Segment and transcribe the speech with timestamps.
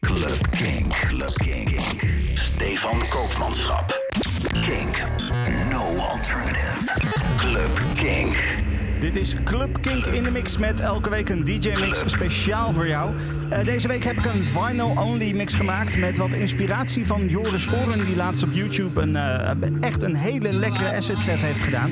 [0.00, 0.92] Club Kink.
[0.92, 1.80] Club Kink.
[2.34, 3.92] Stefan Koopmanschap.
[4.52, 5.02] Kink.
[5.70, 6.88] No alternative.
[7.36, 8.36] Club Kink.
[9.00, 13.10] Dit is Club Kink in de mix met elke week een DJ-mix speciaal voor jou.
[13.52, 18.04] Uh, deze week heb ik een vinyl-only mix gemaakt met wat inspiratie van Joris Voren,
[18.04, 19.50] die laatst op YouTube een, uh,
[19.80, 21.90] echt een hele lekkere asset set heeft gedaan.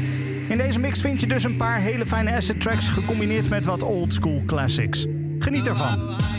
[0.48, 3.82] In deze mix vind je dus een paar hele fijne asset tracks gecombineerd met wat
[3.82, 5.06] old school classics.
[5.48, 6.37] Geniet ervan.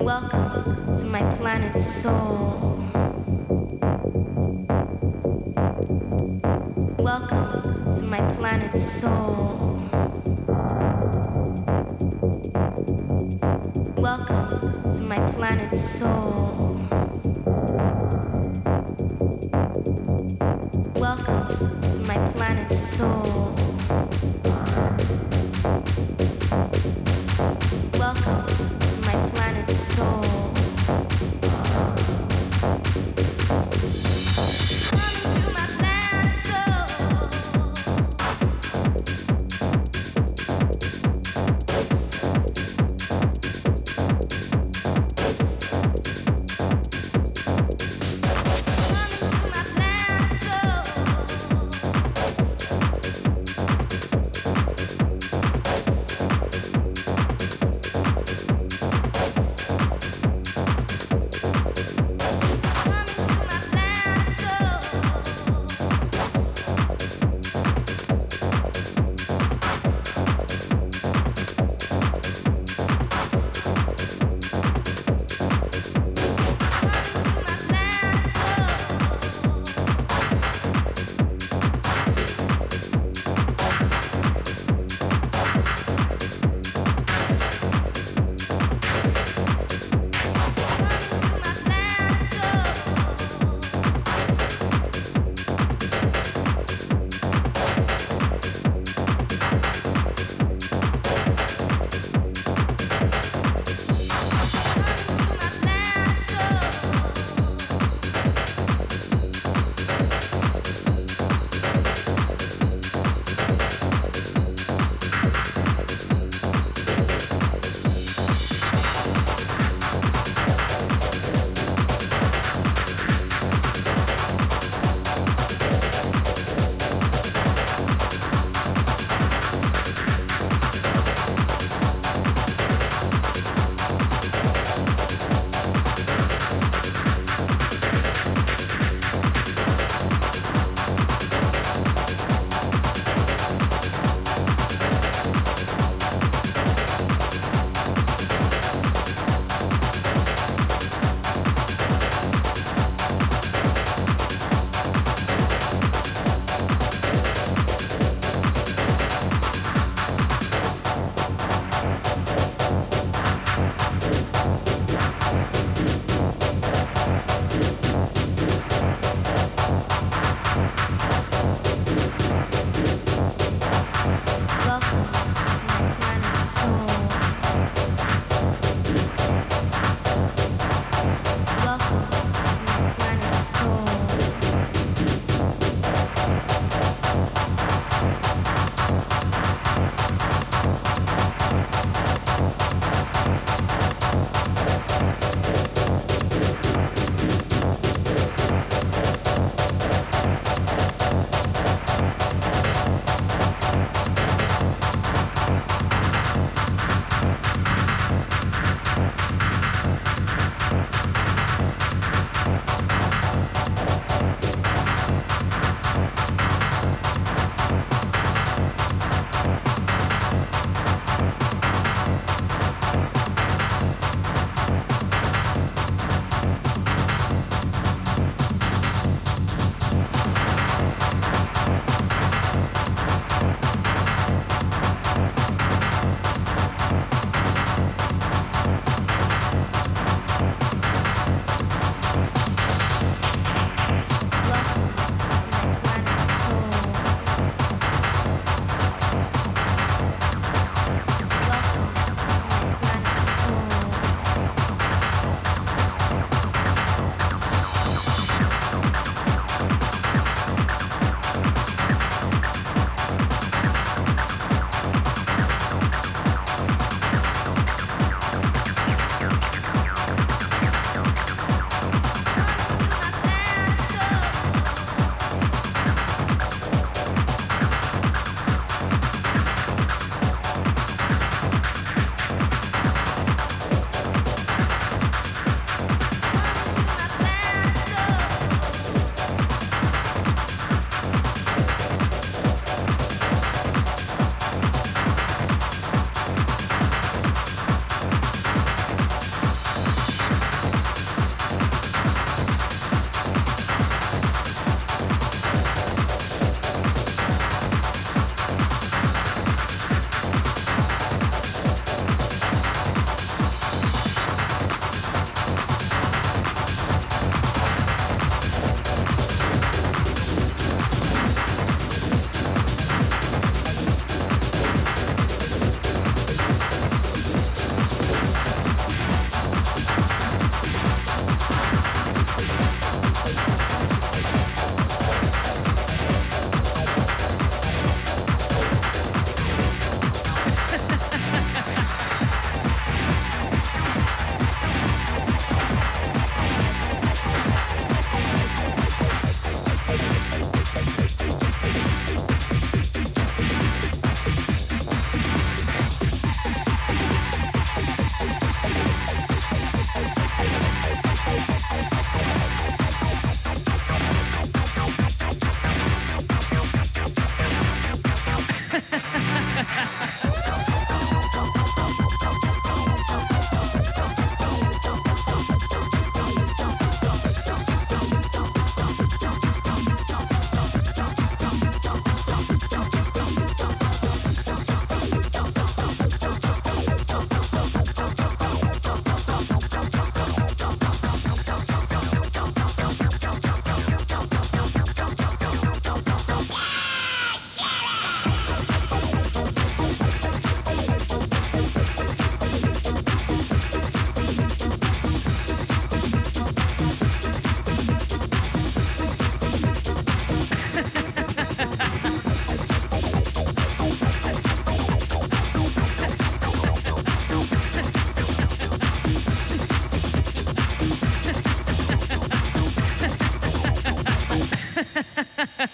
[0.00, 2.82] Welcome to my planet Soul.
[6.98, 9.63] Welcome to my planet Soul.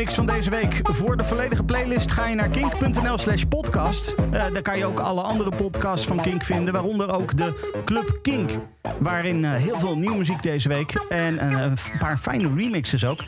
[0.00, 0.80] mix van deze week.
[0.82, 4.14] Voor de volledige playlist ga je naar kink.nl slash podcast.
[4.32, 8.18] Eh, daar kan je ook alle andere podcasts van Kink vinden, waaronder ook de Club
[8.22, 8.50] Kink.
[8.98, 13.24] Waarin eh, heel veel nieuwe muziek deze week en eh, een paar fijne remixes ook.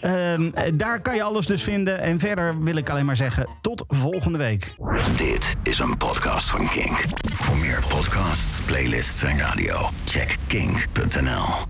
[0.00, 2.00] Ehm, eh, daar kan je alles dus vinden.
[2.00, 4.74] En verder wil ik alleen maar zeggen, tot volgende week.
[5.16, 7.04] Dit is een podcast van Kink.
[7.32, 11.65] Voor meer podcasts, playlists en radio, check kink.nl.